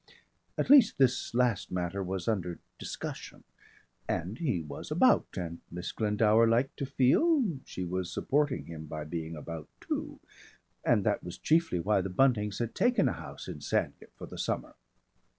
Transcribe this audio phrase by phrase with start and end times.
[0.57, 3.43] At least this last matter was under discussion
[4.09, 9.03] and he was about, and Miss Glendower liked to feel she was supporting him by
[9.03, 10.19] being about too,
[10.83, 14.39] and that was chiefly why the Buntings had taken a house in Sandgate for the
[14.39, 14.73] summer.